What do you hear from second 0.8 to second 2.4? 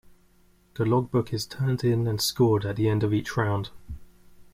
logbook is turned in and